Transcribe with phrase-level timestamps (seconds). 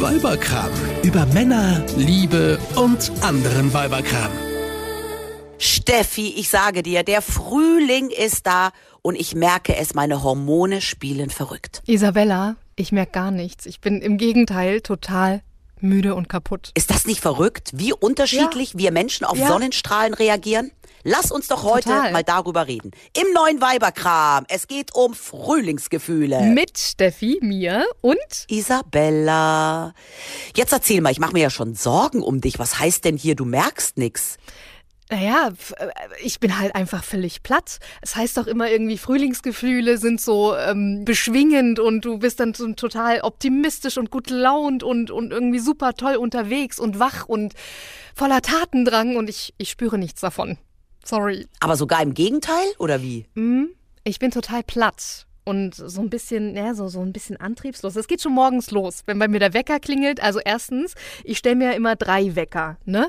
[0.00, 0.70] Weiberkram.
[1.02, 4.30] Über Männer, Liebe und anderen Weiberkram.
[5.58, 8.72] Steffi, ich sage dir, der Frühling ist da
[9.02, 11.82] und ich merke es, meine Hormone spielen verrückt.
[11.86, 13.64] Isabella, ich merke gar nichts.
[13.64, 15.42] Ich bin im Gegenteil total
[15.80, 16.70] müde und kaputt.
[16.74, 19.48] Ist das nicht verrückt, wie unterschiedlich wir Menschen auf Ja.
[19.48, 20.70] Sonnenstrahlen reagieren?
[21.08, 22.10] Lass uns doch heute Total.
[22.12, 22.90] mal darüber reden.
[23.16, 24.44] Im neuen Weiberkram.
[24.48, 26.40] Es geht um Frühlingsgefühle.
[26.42, 28.16] Mit Steffi, mir und
[28.48, 29.94] Isabella.
[30.56, 32.58] Jetzt erzähl mal, ich mache mir ja schon Sorgen um dich.
[32.58, 34.38] Was heißt denn hier, du merkst nix?
[35.08, 35.88] Naja, äh,
[36.22, 37.78] ich bin halt einfach völlig platt.
[38.02, 42.72] Es heißt doch immer irgendwie, Frühlingsgefühle sind so ähm, beschwingend und du bist dann so
[42.72, 47.54] total optimistisch und gut gelaunt und, und irgendwie super toll unterwegs und wach und
[48.14, 50.58] voller Tatendrang und ich, ich spüre nichts davon.
[51.04, 51.46] Sorry.
[51.60, 53.26] Aber sogar im Gegenteil, oder wie?
[53.34, 53.70] Mhm.
[54.02, 57.94] Ich bin total platt und so ein bisschen, ja, so, so ein bisschen antriebslos.
[57.94, 60.20] Es geht schon morgens los, wenn bei mir der Wecker klingelt.
[60.20, 63.08] Also erstens, ich stelle mir ja immer drei Wecker, ne?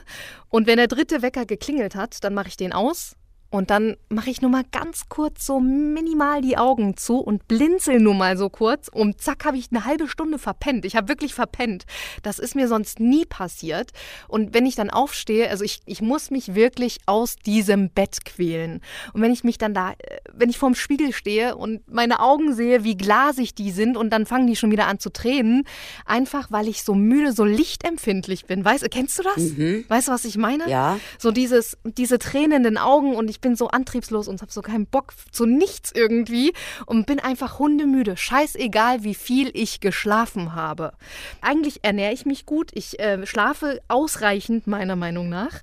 [0.49, 3.16] Und wenn der dritte Wecker geklingelt hat, dann mache ich den aus.
[3.49, 7.99] Und dann mache ich nur mal ganz kurz so minimal die Augen zu und blinzel
[7.99, 8.89] nur mal so kurz.
[8.89, 10.83] Und zack, habe ich eine halbe Stunde verpennt.
[10.85, 11.85] Ich habe wirklich verpennt.
[12.23, 13.91] Das ist mir sonst nie passiert.
[14.27, 18.81] Und wenn ich dann aufstehe, also ich, ich muss mich wirklich aus diesem Bett quälen.
[19.13, 22.53] Und wenn ich mich dann da, äh, wenn ich vorm Spiegel stehe und meine Augen
[22.53, 25.63] sehe, wie glasig die sind und dann fangen die schon wieder an zu tränen,
[26.05, 28.65] einfach weil ich so müde, so lichtempfindlich bin.
[28.65, 29.37] Weißt, kennst du das?
[29.89, 30.69] Weißt du, was ich meine?
[30.69, 30.99] Ja.
[31.17, 35.13] So dieses, diese tränenden Augen und ich bin so antriebslos und habe so keinen Bock
[35.31, 36.53] zu nichts irgendwie
[36.85, 38.17] und bin einfach hundemüde.
[38.17, 40.93] Scheißegal, wie viel ich geschlafen habe.
[41.41, 42.71] Eigentlich ernähre ich mich gut.
[42.73, 45.61] Ich äh, schlafe ausreichend, meiner Meinung nach.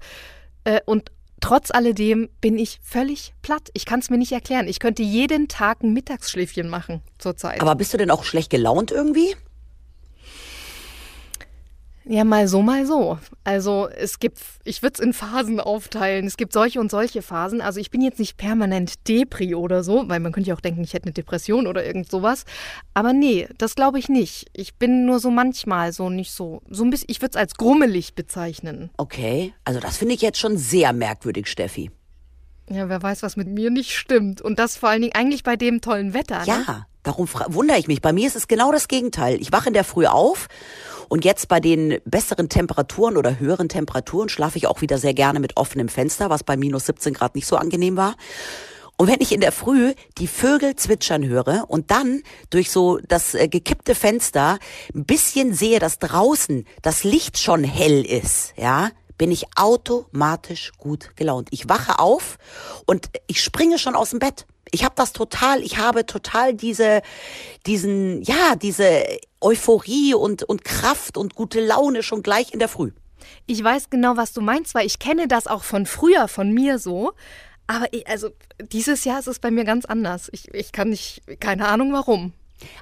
[0.64, 3.70] Äh, und trotz alledem bin ich völlig platt.
[3.74, 4.66] Ich kann es mir nicht erklären.
[4.66, 7.60] Ich könnte jeden Tag ein Mittagsschläfchen machen zurzeit.
[7.60, 9.36] Aber bist du denn auch schlecht gelaunt irgendwie?
[12.06, 13.18] Ja, mal so, mal so.
[13.44, 16.26] Also es gibt, ich würde es in Phasen aufteilen.
[16.26, 17.62] Es gibt solche und solche Phasen.
[17.62, 20.84] Also ich bin jetzt nicht permanent Depri oder so, weil man könnte ja auch denken,
[20.84, 22.44] ich hätte eine Depression oder irgend sowas.
[22.92, 24.48] Aber nee, das glaube ich nicht.
[24.52, 27.54] Ich bin nur so manchmal so nicht so, so ein bisschen, ich würde es als
[27.54, 28.90] grummelig bezeichnen.
[28.98, 31.90] Okay, also das finde ich jetzt schon sehr merkwürdig, Steffi.
[32.68, 34.42] Ja, wer weiß, was mit mir nicht stimmt.
[34.42, 36.40] Und das vor allen Dingen eigentlich bei dem tollen Wetter.
[36.40, 36.46] Ne?
[36.46, 38.02] Ja, darum wundere ich mich.
[38.02, 39.40] Bei mir ist es genau das Gegenteil.
[39.40, 40.48] Ich wache in der Früh auf
[41.08, 45.40] und jetzt bei den besseren Temperaturen oder höheren Temperaturen schlafe ich auch wieder sehr gerne
[45.40, 48.16] mit offenem Fenster, was bei minus 17 Grad nicht so angenehm war.
[48.96, 53.34] Und wenn ich in der Früh die Vögel zwitschern höre und dann durch so das
[53.34, 54.58] äh, gekippte Fenster
[54.94, 61.16] ein bisschen sehe, dass draußen das Licht schon hell ist, ja, bin ich automatisch gut
[61.16, 61.48] gelaunt.
[61.50, 62.38] Ich wache auf
[62.86, 64.46] und ich springe schon aus dem Bett.
[64.70, 67.02] Ich habe das total, ich habe total diese,
[67.66, 69.04] diesen, ja, diese
[69.40, 72.92] Euphorie und, und Kraft und gute Laune schon gleich in der Früh.
[73.46, 76.78] Ich weiß genau, was du meinst, weil ich kenne das auch von früher, von mir
[76.78, 77.12] so.
[77.66, 78.28] Aber ich, also
[78.72, 80.28] dieses Jahr ist es bei mir ganz anders.
[80.32, 82.32] Ich, ich kann nicht, keine Ahnung warum.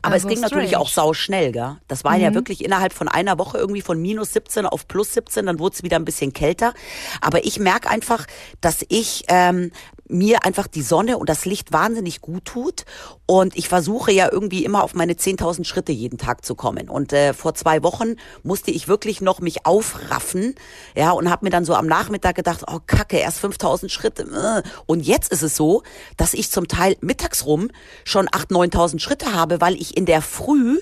[0.03, 0.85] Aber Also es ging natürlich strange.
[0.85, 1.77] auch sau schnell, gell?
[1.89, 5.47] Das war ja wirklich innerhalb von einer Woche irgendwie von minus 17 auf plus 17,
[5.47, 6.75] dann wurde es wieder ein bisschen kälter.
[7.21, 8.27] Aber ich merke einfach,
[8.61, 9.73] dass ich ähm,
[10.09, 12.85] mir einfach die Sonne und das Licht wahnsinnig gut tut.
[13.27, 16.89] Und ich versuche ja irgendwie immer auf meine 10.000 Schritte jeden Tag zu kommen.
[16.89, 20.55] Und äh, vor zwei Wochen musste ich wirklich noch mich aufraffen,
[20.97, 24.23] ja, und habe mir dann so am Nachmittag gedacht, oh Kacke, erst 5.000 Schritte.
[24.23, 24.69] äh.
[24.87, 25.83] Und jetzt ist es so,
[26.17, 27.71] dass ich zum Teil mittags rum
[28.05, 30.79] schon 8.000, 9.000 Schritte habe, weil ich in der Früh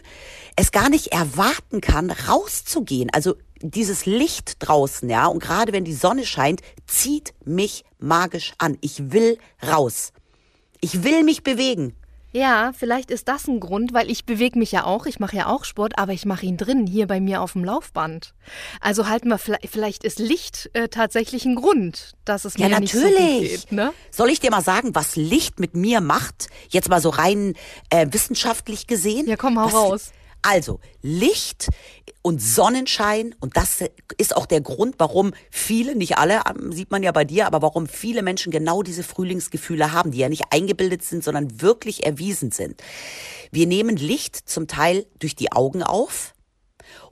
[0.57, 3.11] es gar nicht erwarten kann, rauszugehen.
[3.13, 8.79] Also dieses Licht draußen, ja, und gerade wenn die Sonne scheint, zieht mich magisch an.
[8.81, 10.13] Ich will raus.
[10.81, 11.95] Ich will mich bewegen.
[12.33, 15.47] Ja, vielleicht ist das ein Grund, weil ich bewege mich ja auch, ich mache ja
[15.47, 18.35] auch Sport, aber ich mache ihn drin, hier bei mir auf dem Laufband.
[18.81, 22.95] Also halten wir, vielleicht, ist Licht äh, tatsächlich ein Grund, dass es Ja, mir nicht
[22.95, 23.73] so gut geht.
[23.73, 23.93] Ne?
[24.13, 26.49] Soll ich dir mal sagen, was Licht mit mir macht?
[26.69, 27.55] Jetzt mal so rein
[27.91, 29.27] äh, wissenschaftlich gesehen.
[29.27, 30.13] Ja, komm, hau was, raus.
[30.43, 31.69] Also, Licht
[32.23, 33.85] und Sonnenschein, und das
[34.19, 37.63] ist auch der Grund, warum viele, nicht alle, ähm, sieht man ja bei dir, aber
[37.63, 42.51] warum viele Menschen genau diese Frühlingsgefühle haben, die ja nicht eingebildet sind, sondern wirklich erwiesen
[42.51, 42.83] sind.
[43.51, 46.35] Wir nehmen Licht zum Teil durch die Augen auf,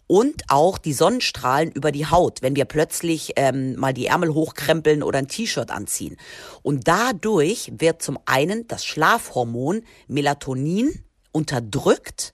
[0.08, 5.02] und auch die Sonnenstrahlen über die Haut, wenn wir plötzlich ähm, mal die Ärmel hochkrempeln
[5.04, 6.16] oder ein T-Shirt anziehen.
[6.62, 12.32] Und dadurch wird zum einen das Schlafhormon Melatonin unterdrückt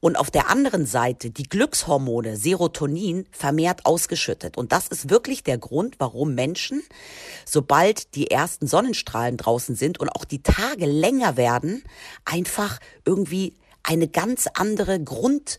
[0.00, 4.56] und auf der anderen Seite die Glückshormone Serotonin vermehrt ausgeschüttet.
[4.56, 6.82] Und das ist wirklich der Grund, warum Menschen,
[7.44, 11.82] sobald die ersten Sonnenstrahlen draußen sind und auch die Tage länger werden,
[12.24, 15.58] einfach irgendwie eine ganz andere Grund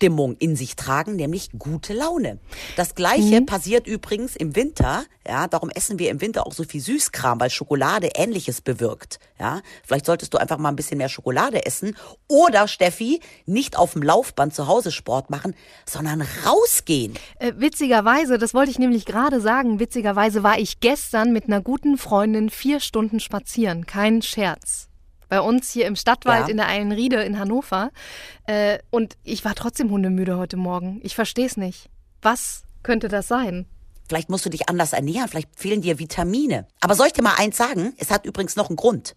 [0.00, 2.38] Grundstimmung in sich tragen, nämlich gute Laune.
[2.76, 3.46] Das gleiche mhm.
[3.46, 7.50] passiert übrigens im Winter, ja, darum essen wir im Winter auch so viel Süßkram, weil
[7.50, 9.60] Schokolade ähnliches bewirkt, ja.
[9.86, 11.96] Vielleicht solltest du einfach mal ein bisschen mehr Schokolade essen
[12.28, 15.54] oder Steffi, nicht auf dem Laufband zu Hause Sport machen,
[15.86, 17.14] sondern rausgehen.
[17.38, 21.98] Äh, witzigerweise, das wollte ich nämlich gerade sagen, witzigerweise war ich gestern mit einer guten
[21.98, 24.89] Freundin vier Stunden spazieren, kein Scherz
[25.30, 26.48] bei uns hier im Stadtwald ja.
[26.48, 27.90] in der Eilenriede in Hannover.
[28.46, 31.00] Äh, und ich war trotzdem hundemüde heute Morgen.
[31.02, 31.88] Ich verstehe es nicht.
[32.20, 33.64] Was könnte das sein?
[34.08, 36.66] Vielleicht musst du dich anders ernähren, vielleicht fehlen dir Vitamine.
[36.80, 37.94] Aber soll ich dir mal eins sagen?
[37.96, 39.14] Es hat übrigens noch einen Grund,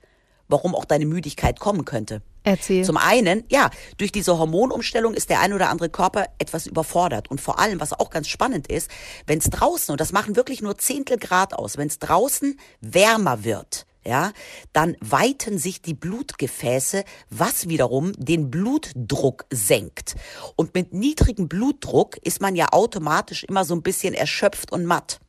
[0.48, 2.22] warum auch deine Müdigkeit kommen könnte.
[2.44, 2.84] Erzähl.
[2.84, 7.32] Zum einen, ja, durch diese Hormonumstellung ist der ein oder andere Körper etwas überfordert.
[7.32, 8.92] Und vor allem, was auch ganz spannend ist,
[9.26, 13.44] wenn es draußen, und das machen wirklich nur Zehntel Grad aus, wenn es draußen wärmer
[13.44, 14.32] wird, ja,
[14.74, 20.16] dann weiten sich die Blutgefäße, was wiederum den Blutdruck senkt.
[20.56, 25.20] Und mit niedrigem Blutdruck ist man ja automatisch immer so ein bisschen erschöpft und matt.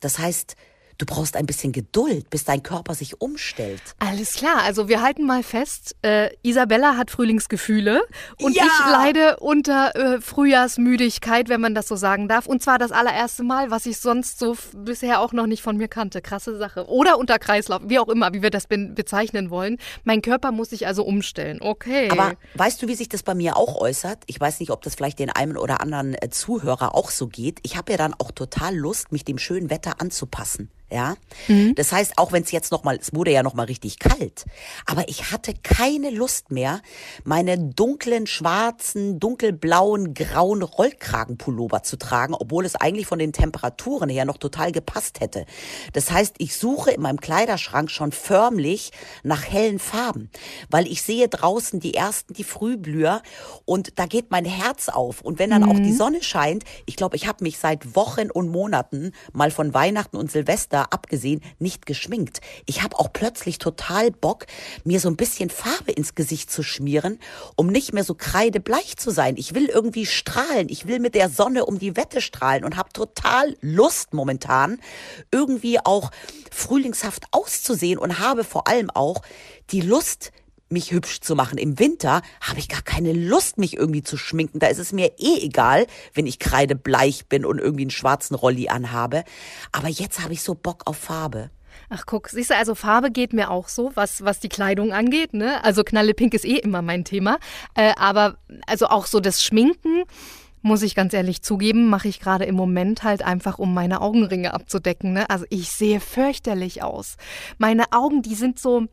[0.00, 0.56] Das heißt,
[1.02, 3.82] Du brauchst ein bisschen Geduld, bis dein Körper sich umstellt.
[3.98, 8.02] Alles klar, also wir halten mal fest, äh, Isabella hat Frühlingsgefühle
[8.40, 8.62] und ja!
[8.62, 12.46] ich leide unter äh, Frühjahrsmüdigkeit, wenn man das so sagen darf.
[12.46, 15.88] Und zwar das allererste Mal, was ich sonst so bisher auch noch nicht von mir
[15.88, 16.22] kannte.
[16.22, 16.86] Krasse Sache.
[16.86, 19.78] Oder unter Kreislauf, wie auch immer, wie wir das be bezeichnen wollen.
[20.04, 21.58] Mein Körper muss sich also umstellen.
[21.60, 22.10] Okay.
[22.10, 24.22] Aber weißt du, wie sich das bei mir auch äußert?
[24.28, 27.58] Ich weiß nicht, ob das vielleicht den einen oder anderen äh, Zuhörer auch so geht.
[27.64, 31.14] Ich habe ja dann auch total Lust, mich dem schönen Wetter anzupassen ja.
[31.48, 31.74] Mhm.
[31.74, 34.44] Das heißt, auch wenn es jetzt noch mal, es wurde ja noch mal richtig kalt,
[34.86, 36.80] aber ich hatte keine Lust mehr,
[37.24, 44.24] meine dunklen, schwarzen, dunkelblauen, grauen Rollkragenpullover zu tragen, obwohl es eigentlich von den Temperaturen her
[44.24, 45.46] noch total gepasst hätte.
[45.92, 48.92] Das heißt, ich suche in meinem Kleiderschrank schon förmlich
[49.22, 50.30] nach hellen Farben,
[50.70, 53.22] weil ich sehe draußen die ersten, die Frühblüher
[53.64, 55.70] und da geht mein Herz auf und wenn dann mhm.
[55.70, 55.96] auch die mhm.
[55.96, 60.30] Sonne scheint, ich glaube, ich habe mich seit Wochen und Monaten mal von Weihnachten und
[60.30, 62.40] Silvester abgesehen nicht geschminkt.
[62.66, 64.46] Ich habe auch plötzlich total Bock,
[64.84, 67.18] mir so ein bisschen Farbe ins Gesicht zu schmieren,
[67.56, 69.36] um nicht mehr so kreidebleich zu sein.
[69.36, 70.68] Ich will irgendwie strahlen.
[70.68, 74.80] Ich will mit der Sonne um die Wette strahlen und habe total Lust momentan,
[75.30, 76.10] irgendwie auch
[76.50, 79.22] frühlingshaft auszusehen und habe vor allem auch
[79.70, 80.32] die Lust,
[80.72, 81.58] mich hübsch zu machen.
[81.58, 84.58] Im Winter habe ich gar keine Lust, mich irgendwie zu schminken.
[84.58, 88.68] Da ist es mir eh egal, wenn ich kreidebleich bin und irgendwie einen schwarzen Rolli
[88.68, 89.24] anhabe.
[89.70, 91.50] Aber jetzt habe ich so Bock auf Farbe.
[91.88, 95.34] Ach guck, siehst du, also Farbe geht mir auch so, was, was die Kleidung angeht.
[95.34, 95.62] Ne?
[95.64, 97.38] Also knallepink ist eh immer mein Thema.
[97.74, 100.04] Äh, aber also auch so das Schminken,
[100.62, 104.54] muss ich ganz ehrlich zugeben, mache ich gerade im Moment halt einfach, um meine Augenringe
[104.54, 105.12] abzudecken.
[105.12, 105.28] Ne?
[105.28, 107.16] Also ich sehe fürchterlich aus.
[107.58, 108.86] Meine Augen, die sind so,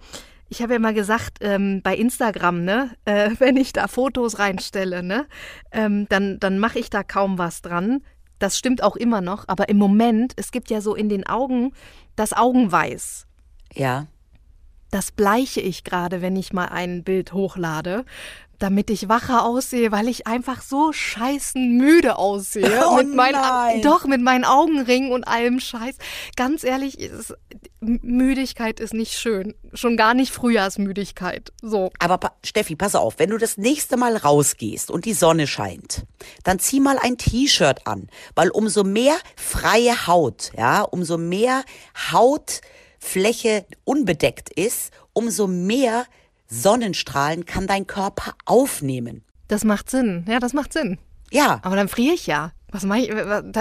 [0.50, 5.04] ich habe ja mal gesagt, ähm, bei Instagram, ne, äh, wenn ich da Fotos reinstelle,
[5.04, 5.28] ne,
[5.72, 8.02] ähm, dann, dann mache ich da kaum was dran.
[8.40, 11.74] Das stimmt auch immer noch, aber im Moment, es gibt ja so in den Augen
[12.16, 13.28] das Augenweiß.
[13.74, 14.08] Ja.
[14.92, 18.06] Das bleiche ich gerade, wenn ich mal ein Bild hochlade,
[18.60, 22.70] damit ich wacher aussehe, weil ich einfach so scheißen müde aussehe.
[22.90, 25.96] Oh mit meinen, doch, mit meinen Augenringen und allem Scheiß.
[26.36, 27.34] Ganz ehrlich, ist,
[27.82, 29.54] Müdigkeit ist nicht schön.
[29.74, 31.52] Schon gar nicht Frühjahrsmüdigkeit.
[31.62, 31.92] So.
[32.00, 36.06] Aber Steffi, pass auf, wenn du das nächste Mal rausgehst und die Sonne scheint,
[36.44, 38.10] dann zieh mal ein T-Shirt an.
[38.36, 41.64] Weil umso mehr freie Haut, ja, umso mehr
[42.12, 46.06] Hautfläche unbedeckt ist, umso mehr
[46.50, 49.24] Sonnenstrahlen kann dein Körper aufnehmen.
[49.48, 50.26] Das macht Sinn.
[50.28, 50.98] Ja, das macht Sinn.
[51.32, 51.60] Ja.
[51.64, 52.52] Aber dann friere ich ja.
[52.72, 53.12] Was mache ich?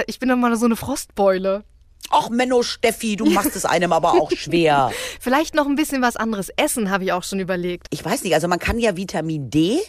[0.06, 1.64] Ich bin doch mal so eine Frostbeule.
[2.10, 4.90] Ach, Menno Steffi, du machst es einem aber auch schwer.
[5.20, 7.86] Vielleicht noch ein bisschen was anderes essen, habe ich auch schon überlegt.
[7.90, 9.80] Ich weiß nicht, also man kann ja Vitamin D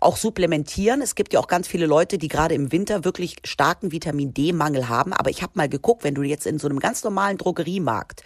[0.00, 1.00] auch supplementieren.
[1.00, 4.88] Es gibt ja auch ganz viele Leute, die gerade im Winter wirklich starken Vitamin D-Mangel
[4.88, 5.12] haben.
[5.12, 8.22] Aber ich habe mal geguckt, wenn du jetzt in so einem ganz normalen Drogeriemarkt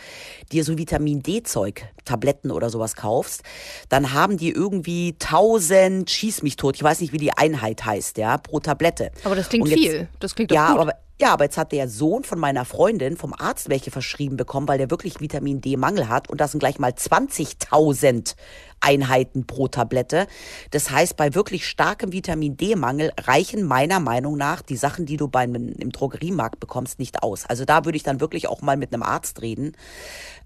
[0.52, 3.42] dir so Vitamin D-Zeug, Tabletten oder sowas kaufst,
[3.90, 8.16] dann haben die irgendwie 1000, schieß mich tot, ich weiß nicht, wie die Einheit heißt,
[8.16, 9.10] ja, pro Tablette.
[9.24, 10.08] Aber das klingt jetzt, viel.
[10.20, 10.80] Das klingt doch ja, gut.
[10.80, 14.68] Aber, ja, aber jetzt hat der Sohn von meiner Freundin vom Arzt welche verschrieben bekommen,
[14.68, 16.28] weil der wirklich Vitamin D-Mangel hat.
[16.28, 18.34] Und das sind gleich mal 20.000
[18.80, 20.26] Einheiten pro Tablette.
[20.70, 25.28] Das heißt, bei wirklich starkem Vitamin D-Mangel reichen meiner Meinung nach die Sachen, die du
[25.28, 27.46] beim, im Drogeriemarkt bekommst, nicht aus.
[27.46, 29.72] Also da würde ich dann wirklich auch mal mit einem Arzt reden,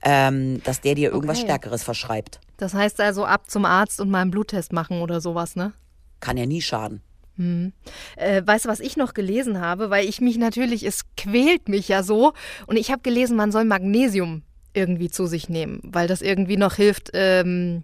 [0.02, 1.48] ähm, dass der dir irgendwas okay.
[1.50, 2.40] Stärkeres verschreibt.
[2.56, 5.72] Das heißt also ab zum Arzt und mal einen Bluttest machen oder sowas, ne?
[6.20, 7.00] Kann ja nie schaden.
[7.36, 7.72] Hm.
[8.16, 9.88] Äh, weißt du, was ich noch gelesen habe?
[9.90, 12.32] Weil ich mich natürlich, es quält mich ja so.
[12.66, 14.42] Und ich habe gelesen, man soll Magnesium
[14.74, 17.82] irgendwie zu sich nehmen, weil das irgendwie noch hilft, ähm,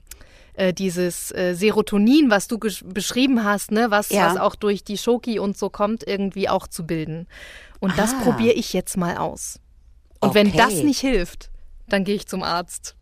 [0.55, 4.29] äh, dieses äh, Serotonin, was du beschrieben hast, ne, was, ja.
[4.29, 7.27] was auch durch die Schoki und so kommt, irgendwie auch zu bilden.
[7.81, 7.95] Und ah.
[7.97, 9.59] das probiere ich jetzt mal aus.
[10.21, 10.39] Und okay.
[10.39, 11.51] wenn das nicht hilft,
[11.89, 12.97] dann gehe ich zum Arzt.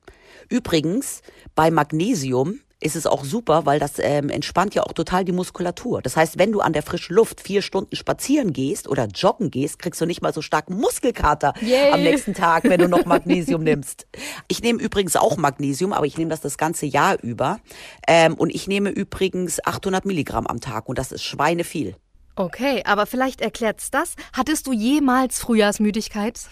[0.49, 1.23] Übrigens,
[1.55, 6.03] bei Magnesium ist es auch super, weil das ähm, entspannt ja auch total die Muskulatur.
[6.03, 9.79] Das heißt, wenn du an der frischen Luft vier Stunden spazieren gehst oder joggen gehst,
[9.79, 11.93] kriegst du nicht mal so starken Muskelkater Yay.
[11.93, 14.07] am nächsten Tag, wenn du noch Magnesium nimmst.
[14.49, 17.59] Ich nehme übrigens auch Magnesium, aber ich nehme das das ganze Jahr über.
[18.07, 21.97] Ähm, und ich nehme übrigens 800 Milligramm am Tag und das ist schweineviel.
[22.37, 24.15] Okay, aber vielleicht erklärt's das.
[24.35, 26.49] Hattest du jemals Frühjahrsmüdigkeit?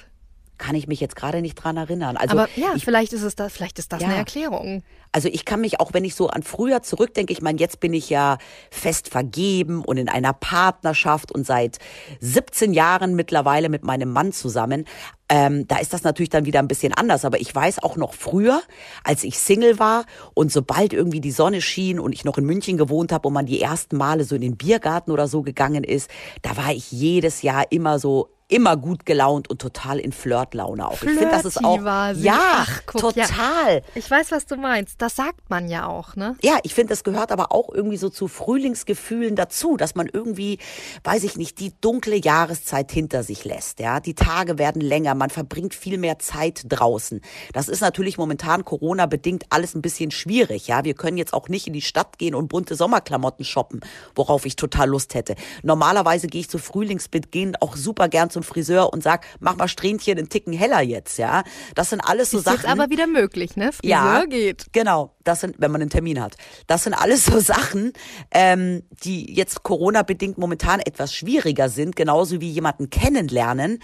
[0.62, 2.16] Kann ich mich jetzt gerade nicht dran erinnern.
[2.16, 4.06] Also Aber ja, ich, vielleicht ist es da, vielleicht ist das ja.
[4.06, 4.84] eine Erklärung.
[5.10, 7.92] Also ich kann mich auch, wenn ich so an früher zurückdenke, ich meine, jetzt bin
[7.92, 8.38] ich ja
[8.70, 11.78] fest vergeben und in einer Partnerschaft und seit
[12.20, 14.84] 17 Jahren mittlerweile mit meinem Mann zusammen.
[15.28, 17.24] Ähm, da ist das natürlich dann wieder ein bisschen anders.
[17.24, 18.62] Aber ich weiß auch noch früher,
[19.02, 20.04] als ich Single war
[20.34, 23.46] und sobald irgendwie die Sonne schien und ich noch in München gewohnt habe und man
[23.46, 26.08] die ersten Male so in den Biergarten oder so gegangen ist,
[26.42, 30.98] da war ich jedes Jahr immer so immer gut gelaunt und total in Flirtlaune auch.
[30.98, 31.80] Flirty ich finde, das ist auch
[32.16, 33.76] ja Ach, guck, total.
[33.76, 33.80] Ja.
[33.94, 35.00] Ich weiß, was du meinst.
[35.00, 36.36] Das sagt man ja auch, ne?
[36.42, 40.58] Ja, ich finde, das gehört aber auch irgendwie so zu Frühlingsgefühlen dazu, dass man irgendwie,
[41.04, 43.80] weiß ich nicht, die dunkle Jahreszeit hinter sich lässt.
[43.80, 47.22] Ja, die Tage werden länger, man verbringt viel mehr Zeit draußen.
[47.54, 50.66] Das ist natürlich momentan Corona bedingt alles ein bisschen schwierig.
[50.66, 53.80] Ja, wir können jetzt auch nicht in die Stadt gehen und bunte Sommerklamotten shoppen,
[54.14, 55.36] worauf ich total Lust hätte.
[55.62, 60.18] Normalerweise gehe ich zu Frühlingsbeginn auch super gern zum Friseur und sag, mach mal Strähnchen
[60.18, 61.42] einen Ticken heller jetzt, ja.
[61.74, 62.60] Das sind alles so ist Sachen.
[62.60, 63.72] Ist aber wieder möglich, ne?
[63.72, 64.72] Friseur ja, geht.
[64.72, 65.14] Genau.
[65.24, 66.36] Das sind, wenn man einen Termin hat.
[66.66, 67.92] Das sind alles so Sachen,
[68.32, 73.78] ähm, die jetzt Corona-bedingt momentan etwas schwieriger sind, genauso wie jemanden kennenlernen,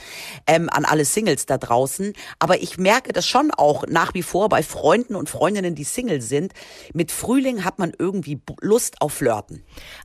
[0.47, 2.13] ähm, an alle Singles da draußen.
[2.39, 6.21] Aber ich merke das schon auch nach wie vor bei Freunden und Freundinnen, die Single
[6.21, 6.53] sind.
[6.93, 9.63] Mit Frühling hat man irgendwie Lust auf Flirten.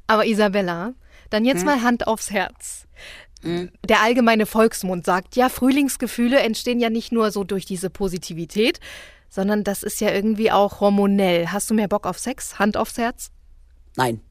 [0.08, 0.94] Aber Isabella,
[1.30, 1.66] dann jetzt hm?
[1.66, 2.88] mal Hand aufs Herz.
[3.44, 3.72] Mhm.
[3.88, 8.80] Der allgemeine Volksmund sagt, ja, Frühlingsgefühle entstehen ja nicht nur so durch diese Positivität,
[9.30, 11.48] sondern das ist ja irgendwie auch hormonell.
[11.48, 12.60] Hast du mehr Bock auf Sex?
[12.60, 13.32] Hand aufs Herz?
[13.96, 14.22] Nein.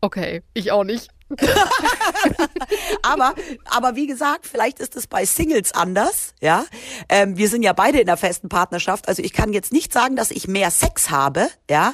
[0.00, 1.08] Okay, ich auch nicht.
[3.02, 3.34] aber,
[3.64, 6.64] aber wie gesagt, vielleicht ist es bei Singles anders, ja.
[7.08, 10.16] Ähm, wir sind ja beide in einer festen Partnerschaft, also ich kann jetzt nicht sagen,
[10.16, 11.92] dass ich mehr Sex habe, ja.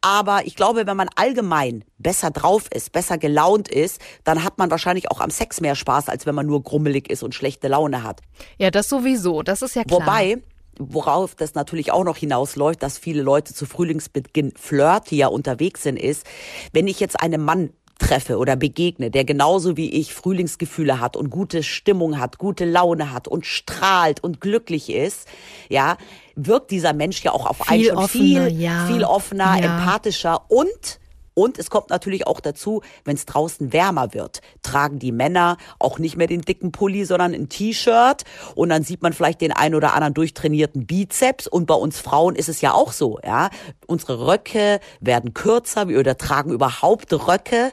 [0.00, 4.70] Aber ich glaube, wenn man allgemein besser drauf ist, besser gelaunt ist, dann hat man
[4.70, 8.02] wahrscheinlich auch am Sex mehr Spaß, als wenn man nur grummelig ist und schlechte Laune
[8.02, 8.20] hat.
[8.58, 10.00] Ja, das sowieso, das ist ja klar.
[10.00, 10.38] Wobei,
[10.78, 16.26] worauf das natürlich auch noch hinausläuft, dass viele Leute zu Frühlingsbeginn flirtier unterwegs sind, ist,
[16.72, 17.70] wenn ich jetzt einem Mann
[18.00, 23.12] treffe oder begegne, der genauso wie ich Frühlingsgefühle hat und gute Stimmung hat, gute Laune
[23.12, 25.28] hat und strahlt und glücklich ist,
[25.68, 25.96] ja,
[26.34, 28.86] wirkt dieser Mensch ja auch auf viel einen schon offener, viel, ja.
[28.86, 29.78] viel offener, ja.
[29.78, 30.99] empathischer und
[31.34, 35.98] und es kommt natürlich auch dazu, wenn es draußen wärmer wird, tragen die Männer auch
[35.98, 38.24] nicht mehr den dicken Pulli, sondern ein T-Shirt.
[38.54, 41.46] Und dann sieht man vielleicht den ein oder anderen durchtrainierten Bizeps.
[41.46, 43.50] Und bei uns Frauen ist es ja auch so, ja.
[43.86, 47.72] Unsere Röcke werden kürzer, wir tragen überhaupt Röcke.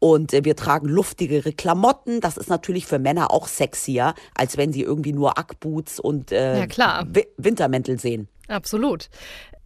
[0.00, 2.20] Und äh, wir tragen luftigere Klamotten.
[2.20, 6.66] Das ist natürlich für Männer auch sexier, als wenn sie irgendwie nur Ackboots und äh,
[6.66, 7.04] ja,
[7.36, 8.28] Wintermäntel sehen.
[8.46, 9.10] Absolut.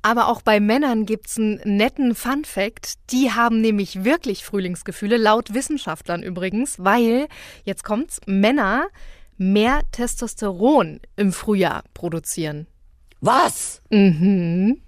[0.02, 2.94] Aber auch bei Männern gibt's einen netten Fun Fact.
[3.10, 7.28] Die haben nämlich wirklich Frühlingsgefühle, laut Wissenschaftlern übrigens, weil,
[7.64, 8.88] jetzt kommt's, Männer
[9.38, 12.66] mehr Testosteron im Frühjahr produzieren.
[13.20, 13.80] Was?
[13.90, 14.82] Mhm.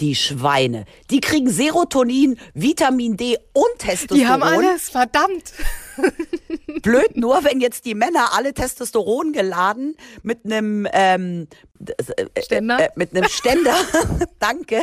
[0.00, 0.86] Die Schweine.
[1.10, 4.18] Die kriegen Serotonin, Vitamin D und Testosteron.
[4.18, 5.52] Die haben alles, verdammt.
[6.82, 11.46] Blöd nur, wenn jetzt die Männer alle Testosteron geladen mit einem ähm,
[11.86, 13.74] äh, Ständer, äh, mit einem Ständer,
[14.40, 14.82] danke,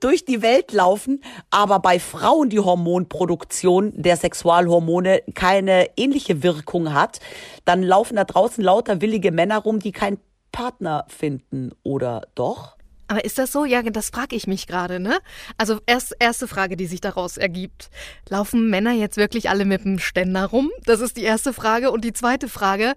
[0.00, 7.20] durch die Welt laufen, aber bei Frauen die Hormonproduktion der Sexualhormone keine ähnliche Wirkung hat,
[7.64, 10.18] dann laufen da draußen lauter willige Männer rum, die keinen
[10.50, 12.73] Partner finden, oder doch?
[13.06, 13.64] Aber ist das so?
[13.64, 15.18] Ja, das frage ich mich gerade, ne?
[15.58, 17.90] Also erst, erste Frage, die sich daraus ergibt.
[18.28, 20.70] Laufen Männer jetzt wirklich alle mit dem Ständer rum?
[20.84, 21.90] Das ist die erste Frage.
[21.90, 22.94] Und die zweite Frage,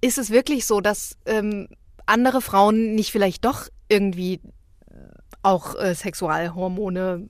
[0.00, 1.68] ist es wirklich so, dass ähm,
[2.06, 4.40] andere Frauen nicht vielleicht doch irgendwie
[5.42, 7.28] auch äh, Sexualhormone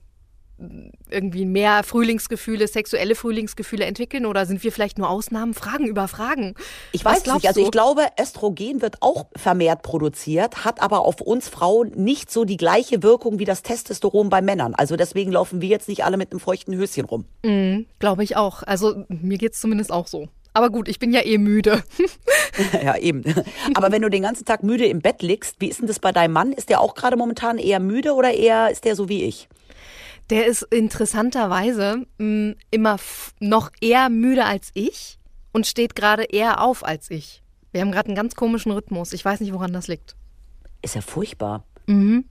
[1.09, 5.53] irgendwie mehr Frühlingsgefühle, sexuelle Frühlingsgefühle entwickeln oder sind wir vielleicht nur Ausnahmen?
[5.53, 6.55] Fragen über Fragen.
[6.91, 7.47] Ich weiß nicht.
[7.47, 12.45] Also ich glaube, Östrogen wird auch vermehrt produziert, hat aber auf uns Frauen nicht so
[12.45, 14.75] die gleiche Wirkung wie das Testosteron bei Männern.
[14.75, 17.25] Also deswegen laufen wir jetzt nicht alle mit einem feuchten Höschen rum.
[17.43, 18.63] Mhm, glaube ich auch.
[18.63, 20.27] Also mir geht's zumindest auch so.
[20.53, 21.81] Aber gut, ich bin ja eh müde.
[22.83, 23.23] ja, eben.
[23.73, 26.11] Aber wenn du den ganzen Tag müde im Bett liegst, wie ist denn das bei
[26.11, 26.51] deinem Mann?
[26.51, 29.47] Ist der auch gerade momentan eher müde oder eher ist der so wie ich?
[30.31, 32.97] Der ist interessanterweise mh, immer
[33.41, 35.19] noch eher müde als ich
[35.51, 37.43] und steht gerade eher auf als ich.
[37.73, 39.11] Wir haben gerade einen ganz komischen Rhythmus.
[39.11, 40.15] Ich weiß nicht, woran das liegt.
[40.81, 41.65] Ist ja furchtbar.
[41.85, 42.25] Mhm.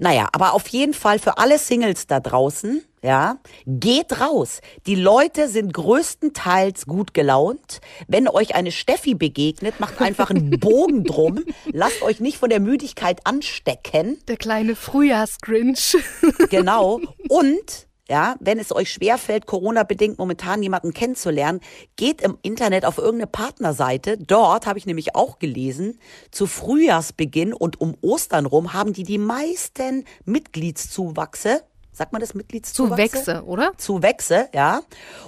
[0.00, 4.62] Naja, aber auf jeden Fall für alle Singles da draußen, ja, geht raus.
[4.86, 7.82] Die Leute sind größtenteils gut gelaunt.
[8.08, 11.44] Wenn euch eine Steffi begegnet, macht einfach einen Bogen drum.
[11.70, 14.18] Lasst euch nicht von der Müdigkeit anstecken.
[14.26, 15.96] Der kleine Frühjahrsgrinch.
[16.50, 17.00] Genau.
[17.28, 21.60] Und ja, wenn es euch schwerfällt, Corona-bedingt momentan jemanden kennenzulernen,
[21.96, 24.16] geht im Internet auf irgendeine Partnerseite.
[24.18, 25.98] Dort habe ich nämlich auch gelesen,
[26.30, 31.62] zu Frühjahrsbeginn und um Ostern rum haben die die meisten Mitgliedszuwachse.
[31.94, 33.08] Sagt man das Mitgliedszuwachse?
[33.08, 33.72] Zuwächse, oder?
[33.76, 34.80] Zuwächse, ja.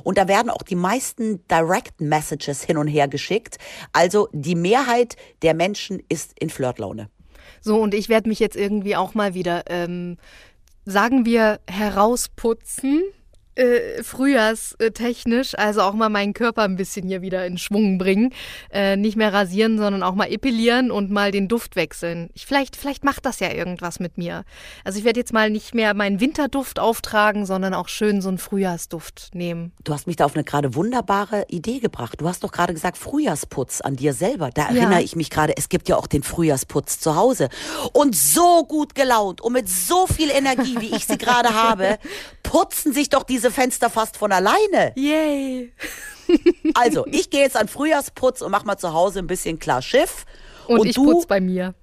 [0.03, 3.59] Und da werden auch die meisten Direct Messages hin und her geschickt.
[3.93, 7.09] Also die Mehrheit der Menschen ist in Flirtlaune.
[7.61, 10.19] So, und ich werde mich jetzt irgendwie auch mal wieder ähm,
[10.85, 13.03] sagen wir, herausputzen
[13.57, 18.33] äh, frühjahrstechnisch, also auch mal meinen Körper ein bisschen hier wieder in Schwung bringen.
[18.71, 22.31] Äh, nicht mehr rasieren, sondern auch mal epilieren und mal den Duft wechseln.
[22.35, 24.45] Ich, vielleicht, vielleicht macht das ja irgendwas mit mir.
[24.85, 28.39] Also ich werde jetzt mal nicht mehr meinen Winterduft auftragen, sondern auch schön so einen
[28.39, 29.73] Frühjahrsduft nehmen.
[29.85, 32.21] Du hast mich da auf eine gerade wunderbare Idee gebracht.
[32.21, 34.51] Du hast doch gerade gesagt Frühjahrsputz an dir selber.
[34.53, 35.01] Da erinnere ja.
[35.01, 37.49] ich mich gerade, es gibt ja auch den Frühjahrsputz zu Hause.
[37.93, 41.99] Und so gut gelaunt und mit so viel Energie, wie ich sie gerade habe,
[42.47, 44.93] putzen sich doch diese Fenster fast von alleine.
[44.95, 45.73] Yay.
[46.75, 50.25] also, ich gehe jetzt an Frühjahrsputz und mach mal zu Hause ein bisschen klar Schiff.
[50.67, 51.75] Und, und ich du putz bei mir.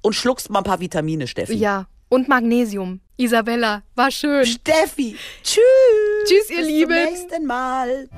[0.00, 1.54] Und schluckst mal ein paar Vitamine, Steffi.
[1.54, 1.86] Ja.
[2.08, 3.00] Und Magnesium.
[3.16, 4.44] Isabella, war schön.
[4.44, 5.60] Steffi, tschüss.
[6.24, 6.88] Tschüss, ihr Bis Lieben.
[6.88, 8.08] Bis zum nächsten Mal.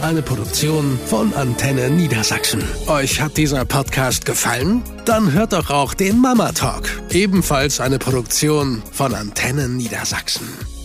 [0.00, 2.62] Eine Produktion von Antenne Niedersachsen.
[2.86, 4.82] Euch hat dieser Podcast gefallen?
[5.04, 6.88] Dann hört doch auch den Mama Talk.
[7.10, 10.75] Ebenfalls eine Produktion von Antenne Niedersachsen.